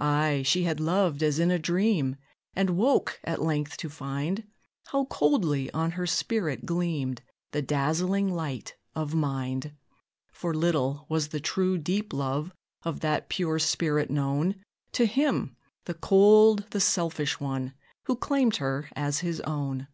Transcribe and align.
Ay! 0.00 0.42
she 0.46 0.62
had 0.62 0.80
loved 0.80 1.22
as 1.22 1.38
in 1.38 1.50
a 1.50 1.58
dream, 1.58 2.16
And 2.56 2.70
woke, 2.70 3.20
at 3.22 3.42
length, 3.42 3.76
to 3.76 3.90
find 3.90 4.44
How 4.86 5.04
coldly 5.04 5.70
on 5.72 5.90
her 5.90 6.06
spirit 6.06 6.64
gleamed 6.64 7.20
The 7.50 7.60
dazzling 7.60 8.32
light 8.32 8.76
of 8.94 9.14
mind. 9.14 9.74
For 10.32 10.54
little 10.54 11.04
was 11.10 11.28
the 11.28 11.38
true, 11.38 11.76
deep 11.76 12.14
love 12.14 12.50
Of 12.82 13.00
that 13.00 13.28
pure 13.28 13.58
spirit 13.58 14.10
known 14.10 14.54
To 14.92 15.04
him, 15.04 15.54
the 15.84 15.92
cold, 15.92 16.64
the 16.70 16.80
selfish 16.80 17.38
one, 17.38 17.74
Who 18.04 18.16
claimed 18.16 18.56
her 18.56 18.88
as 18.96 19.18
his 19.18 19.42
own. 19.42 19.88